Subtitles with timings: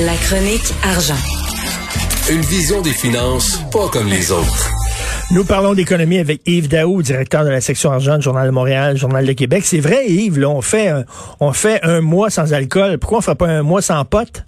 [0.00, 1.18] La chronique argent.
[2.30, 4.70] Une vision des finances pas comme les autres.
[5.34, 8.96] Nous parlons d'économie avec Yves Daou, directeur de la section argent du Journal de Montréal,
[8.96, 9.62] Journal de Québec.
[9.64, 11.02] C'est vrai, Yves, là, on fait, un,
[11.40, 12.98] on fait un mois sans alcool.
[12.98, 14.44] Pourquoi on fait pas un mois sans potes?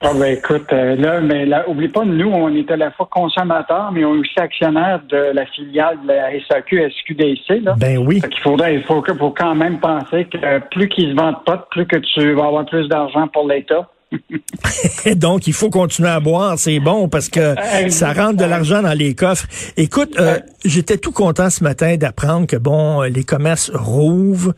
[0.00, 3.06] Ah ben écoute, euh, là, mais là, oublie pas, nous, on est à la fois
[3.08, 7.62] consommateurs, mais on est aussi actionnaire de la filiale de la SAQ SQDC.
[7.62, 7.76] Là.
[7.78, 8.20] Ben oui.
[8.28, 11.86] il faudrait, il faut, faut quand même penser que plus qu'ils se vendent pas, plus
[11.86, 13.88] que tu vas avoir plus d'argent pour l'État.
[15.16, 17.54] Donc, il faut continuer à boire, c'est bon parce que
[17.90, 19.46] ça rentre de l'argent dans les coffres.
[19.76, 24.54] Écoute, euh, j'étais tout content ce matin d'apprendre que bon, les commerces rouvrent.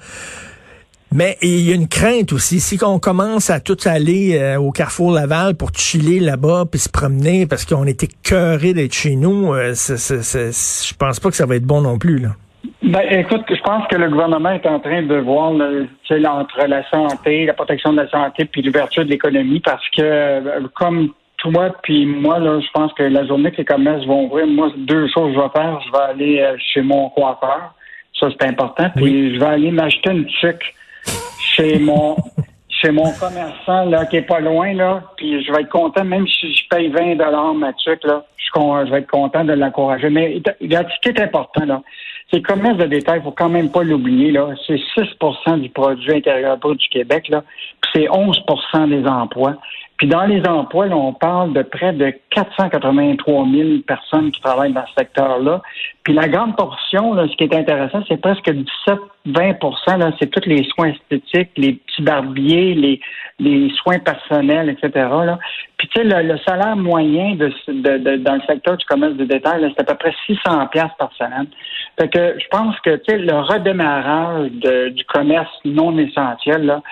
[1.15, 2.59] Mais il y a une crainte aussi.
[2.59, 6.89] Si on commence à tout aller euh, au Carrefour Laval pour chiller là-bas puis se
[6.89, 11.57] promener parce qu'on était cœuré d'être chez nous, euh, je pense pas que ça va
[11.57, 12.19] être bon non plus.
[12.19, 12.35] Là.
[12.83, 15.89] Ben, écoute, je pense que le gouvernement est en train de voir le,
[16.27, 20.61] entre la santé, la protection de la santé puis l'ouverture de l'économie parce que euh,
[20.75, 24.49] comme toi puis moi, là, je pense que la journée que les commerces vont ouvrir,
[24.49, 25.81] moi, deux choses je vais faire.
[25.87, 27.73] Je vais aller euh, chez mon coiffeur.
[28.19, 28.91] Ça, c'est important.
[28.97, 30.75] Puis je vais aller m'acheter une tuque
[31.39, 32.17] chez mon
[32.69, 36.27] chez mon commerçant là qui est pas loin là, puis je vais être content même
[36.27, 40.11] si je paye 20 dollars ma tuque là, je, vais être content de l'encourager.
[40.11, 41.81] Mais ce qui est important là,
[42.33, 44.33] c'est le commerce de détail, faut quand même pas l'oublier
[44.67, 49.57] c'est 6% du produit intérieur brut du Québec puis c'est 11% des emplois.
[49.99, 54.87] Puis dans les emplois, on parle de près de 483 000 personnes qui travaillent dans
[54.87, 55.63] ce secteur-là.
[56.05, 58.51] Puis la grande portion, là, ce qui est intéressant, c'est presque
[59.27, 63.01] 17-20 là, c'est tous les soins esthétiques, les petits barbiers, les,
[63.39, 64.91] les soins personnels, etc.
[64.95, 65.39] Là.
[65.77, 69.73] Puis tu sais, le, salaire moyen de, de, dans le secteur du commerce de détail,
[69.77, 71.47] c'est à peu près 600 pièces par semaine.
[71.99, 76.83] Fait que je pense que tu sais, le redémarrage du commerce non essentiel, là,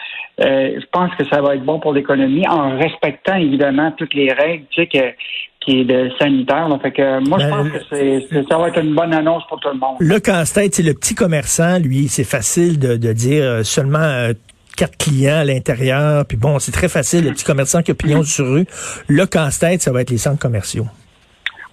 [0.40, 4.32] euh, je pense que ça va être bon pour l'économie en respectant évidemment toutes les
[4.32, 5.14] règles, tu sais, que,
[5.60, 6.68] qui est de sanitaire.
[6.82, 9.60] Fait que moi, je ben, pense que c'est, ça va être une bonne annonce pour
[9.60, 9.96] tout le monde.
[10.00, 14.32] Le casse-tête, c'est le petit commerçant, lui, c'est facile de, de dire euh, seulement euh,
[14.76, 16.24] quatre clients à l'intérieur.
[16.26, 18.66] Puis bon, c'est très facile, le petit commerçant qui a pignon sur rue.
[19.08, 20.86] Le casse-tête, ça va être les centres commerciaux.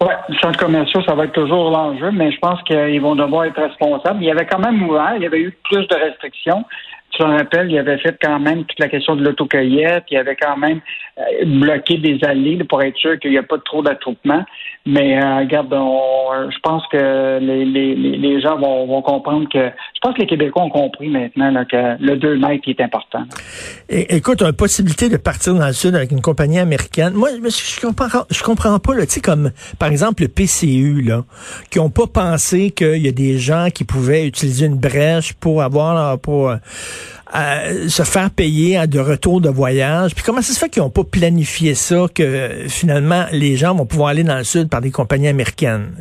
[0.00, 3.46] Oui, les centres commerciaux, ça va être toujours l'enjeu, mais je pense qu'ils vont devoir
[3.46, 4.22] être responsables.
[4.22, 6.64] Il y avait quand même ouvert, il y avait eu plus de restrictions.
[7.18, 10.36] Tu te rappelles, il avait fait quand même toute la question de l'autocueillette, il avait
[10.36, 10.80] quand même
[11.18, 14.44] euh, bloqué des allées pour être sûr qu'il n'y a pas trop d'attroupement.
[14.86, 20.26] Mais euh, regarde, je pense que les, gens vont, comprendre que je pense que les
[20.28, 23.24] Québécois ont compris maintenant que le 2 mètres est important.
[23.88, 27.14] écoute, une possibilité de partir dans le sud avec une compagnie américaine.
[27.14, 31.24] Moi, je comprends je comprends pas, sais, comme par exemple le PCU, là,
[31.70, 35.62] qui ont pas pensé qu'il y a des gens qui pouvaient utiliser une brèche pour
[35.62, 36.52] avoir pour
[37.88, 40.14] se faire payer à de retour de voyage.
[40.14, 43.86] Puis comment ça se fait qu'ils n'ont pas planifié ça, que finalement les gens vont
[43.86, 45.92] pouvoir aller dans le sud par des compagnies américaines?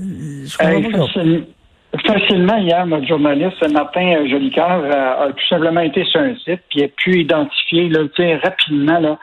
[2.05, 6.87] facilement, hier, notre journaliste, Martin Jolicoeur, a tout simplement été sur un site, puis a
[6.89, 8.01] pu identifier là,
[8.43, 9.17] rapidement là,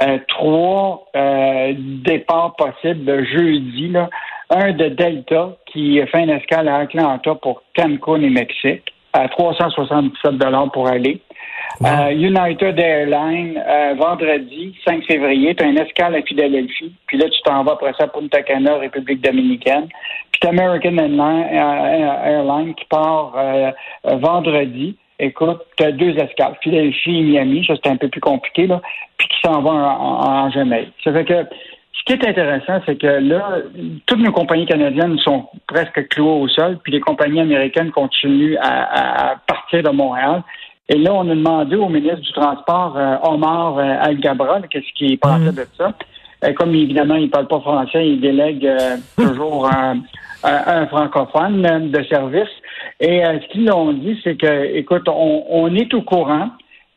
[0.00, 3.88] euh, trois euh, départs possibles de jeudi.
[3.88, 4.08] Là.
[4.48, 10.32] Un de Delta qui fait une escale à Atlanta pour Cancun et Mexique à 377
[10.72, 11.20] pour aller.
[11.82, 17.26] Euh, United Airlines, euh, vendredi 5 février, tu as une escale à Philadelphie, puis là,
[17.30, 19.88] tu t'en vas après ça Punta Cana, République dominicaine.
[20.30, 23.32] Puis American euh, Airlines qui part
[24.04, 24.96] vendredi.
[25.18, 28.82] Écoute, tu as deux escales, Philadelphie et Miami, ça c'est un peu plus compliqué, là,
[29.16, 30.94] puis qui s'en va en, en, Jamaïque.
[31.02, 31.46] Ça fait que
[31.92, 33.58] ce qui est intéressant, c'est que là,
[34.06, 39.32] toutes nos compagnies canadiennes sont presque clouées au sol, puis les compagnies américaines continuent à,
[39.32, 40.42] à partir de Montréal.
[40.92, 45.16] Et là, on a demandé au ministre du Transport, euh, Omar euh, Al-Gabra, qu'est-ce qu'il
[45.20, 45.54] pensait mhm.
[45.54, 45.92] de ça.
[46.44, 50.02] Et comme évidemment, il ne parle pas français, il délègue euh, toujours un,
[50.88, 52.48] francophone de service.
[52.98, 56.48] Et ce qu'ils ont dit, c'est que, écoute, on, est au courant,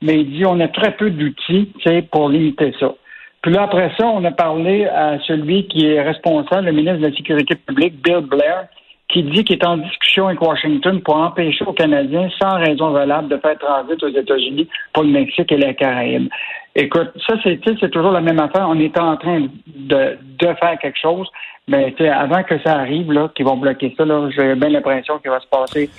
[0.02, 1.69] mais il dit on a très peu d'outils
[2.10, 2.96] pour limiter ça.
[3.42, 7.07] Puis là, après ça, on a parlé à celui qui est responsable, le ministre de
[7.07, 8.69] la Sécurité publique, Bill Blair,
[9.13, 13.30] qui dit qu'il est en discussion avec Washington pour empêcher aux Canadiens, sans raison valable,
[13.30, 16.30] de faire transit aux États-Unis pour le Mexique et les Caraïbes.
[16.75, 17.60] Écoute, ça, c'est,
[17.92, 18.68] toujours la même affaire.
[18.68, 21.30] On est en train de, de faire quelque chose,
[21.68, 25.30] mais avant que ça arrive, là, qu'ils vont bloquer ça, là, j'ai bien l'impression qu'il
[25.30, 25.89] va se passer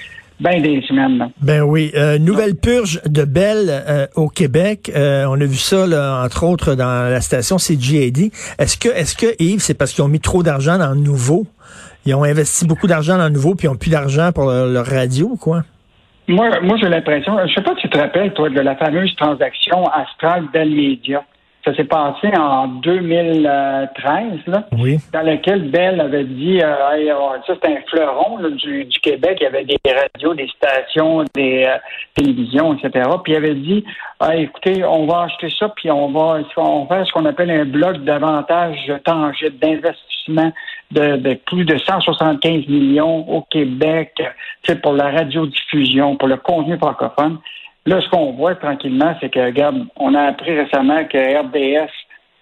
[0.40, 1.30] ben des semaines.
[1.40, 1.92] Ben oui.
[1.94, 4.90] Euh, nouvelle purge de Bell euh, au Québec.
[4.94, 8.30] Euh, on a vu ça, là, entre autres, dans la station CGAD.
[8.58, 11.46] Est-ce que, est-ce que, Yves, c'est parce qu'ils ont mis trop d'argent dans le nouveau?
[12.06, 14.84] Ils ont investi beaucoup d'argent dans le nouveau, puis ils n'ont plus d'argent pour leur,
[14.84, 15.62] radio quoi?
[16.28, 19.14] Moi, moi j'ai l'impression, je sais pas si tu te rappelles, toi, de la fameuse
[19.16, 21.24] transaction Astral Bell Media.
[21.64, 24.98] Ça s'est passé en 2013, là, oui.
[25.14, 29.64] dans lequel Bell avait dit, euh, ça c'est un fleuron du, Québec, il y avait
[29.64, 31.78] des radios, des stations, des euh,
[32.14, 33.08] télévisions, etc.
[33.22, 33.82] Puis il avait dit,
[34.34, 37.64] écoutez, on va acheter ça, puis on va, on va faire ce qu'on appelle un
[37.64, 40.52] bloc d'avantages tangibles, d'investissement
[40.90, 44.20] de, de, plus de 175 millions au Québec,
[44.82, 47.38] pour la radiodiffusion, pour le contenu francophone.
[47.86, 51.90] Là, ce qu'on voit tranquillement, c'est que, regarde, on a appris récemment que RDS,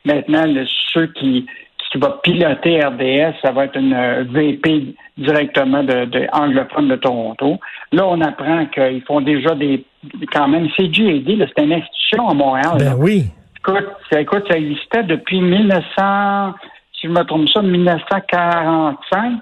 [0.05, 1.47] maintenant, le, ceux qui,
[1.93, 6.97] qui va piloter RDS, ça va être une euh, VP directement de, de anglophone de
[6.97, 7.59] Toronto.
[7.93, 9.85] Là, on apprend qu'ils font déjà des,
[10.33, 12.77] quand même, CGAD, c'est une institution à Montréal.
[12.79, 13.25] Ben oui.
[13.59, 16.55] Écoute, ça, écoute, ça existait depuis 1900,
[17.03, 19.33] si je me trompe ça, 1945.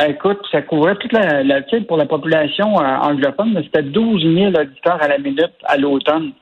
[0.00, 4.22] Euh, écoute, ça couvrait toute la, la pour la population euh, anglophone, mais c'était 12
[4.22, 6.32] 000 auditeurs à la minute à l'automne.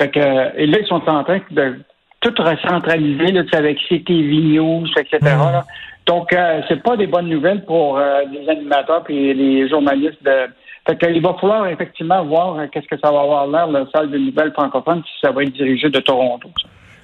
[0.00, 1.74] Fait que, euh, et là, ils sont en train de
[2.20, 5.18] tout recentraliser là, avec CTV News, etc.
[5.22, 5.60] Mm.
[6.06, 8.00] Donc, euh, c'est pas des bonnes nouvelles pour
[8.32, 10.48] les animateurs et les journalistes de.
[10.88, 14.10] Fait que, il va falloir effectivement voir qu'est-ce que ça va avoir l'air, la salle
[14.10, 16.48] de nouvelles francophones, si ça va être dirigé de Toronto.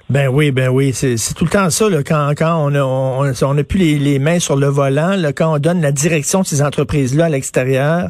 [0.09, 3.33] Ben oui, ben oui, c'est tout le temps ça là, quand, quand on a on,
[3.41, 6.41] on a plus les, les, mains sur le volant, là, quand on donne la direction
[6.41, 8.09] de ces entreprises-là à l'extérieur,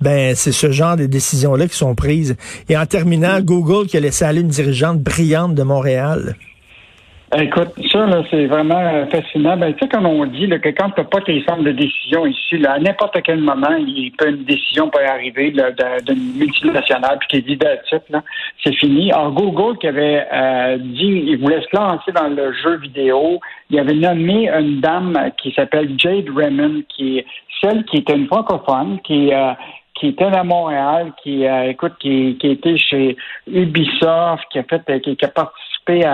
[0.00, 2.36] ben c'est ce genre de décisions-là qui sont prises.
[2.68, 6.36] Et en terminant, Google qui a laissé aller une dirigeante brillante de Montréal.
[7.38, 9.56] Écoute, ça, là, c'est vraiment euh, fascinant.
[9.56, 12.26] Ben, tu sais, comme on dit, là, que quand tu pas tes centres de décision
[12.26, 17.28] ici, là, à n'importe quel moment, il peut une décision peut arriver d'une multinationale, puis
[17.28, 18.24] qui dit type, là,
[18.64, 19.12] c'est fini.
[19.12, 23.38] Alors, Google qui avait euh, dit il voulait se lancer dans le jeu vidéo,
[23.70, 27.26] il avait nommé une dame qui s'appelle Jade Raymond, qui est
[27.60, 29.52] celle qui était une francophone, qui euh,
[29.94, 33.16] qui était à Montréal, qui écoute, qui, qui était chez
[33.46, 36.04] Ubisoft, qui a fait, qui, qui a participé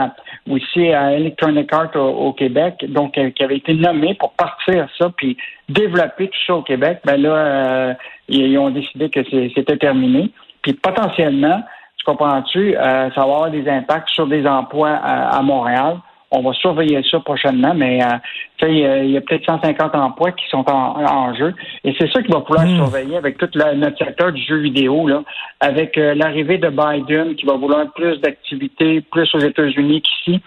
[0.48, 5.10] aussi à Electronic Arts au, Québec, donc euh, qui avait été nommé pour partir ça
[5.16, 5.37] puis
[5.69, 7.00] développer tout ça au Québec.
[7.04, 7.94] Ben là, euh,
[8.28, 10.31] ils, ont décidé que c'était terminé.
[10.62, 11.62] Puis potentiellement,
[11.96, 15.98] tu comprends-tu, euh, ça va avoir des impacts sur des emplois à Montréal.
[16.32, 20.64] On va surveiller ça prochainement, mais euh, il y a peut-être 150 emplois qui sont
[20.69, 21.55] en, jeu.
[21.84, 22.76] Et c'est ça qu'il va pouvoir hmm.
[22.76, 25.23] surveiller avec tout notre secteur du jeu vidéo, là,
[25.61, 30.40] avec euh, l'arrivée de Biden qui va vouloir plus d'activités, plus aux États-Unis qu'ici.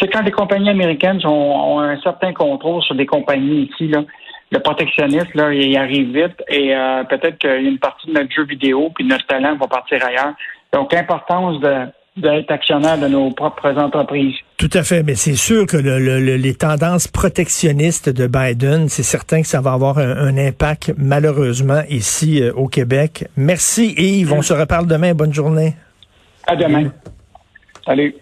[0.00, 4.04] C'est quand les compagnies américaines ont, un certain contrôle sur des compagnies ici, là,
[4.52, 8.12] le protectionnisme, là, il arrive vite et euh, peut-être qu'il y a une partie de
[8.12, 10.34] notre jeu vidéo puis notre talent va partir ailleurs.
[10.72, 11.86] Donc, l'importance de
[12.16, 14.34] d'être actionnaire de nos propres entreprises.
[14.56, 19.48] Tout à fait, mais c'est sûr que les tendances protectionnistes de Biden, c'est certain que
[19.48, 23.26] ça va avoir un, impact malheureusement ici euh, au Québec.
[23.36, 25.14] Merci Yves, on se reparle demain.
[25.14, 25.74] Bonne journée.
[26.46, 26.90] À demain.
[27.84, 28.14] Salut.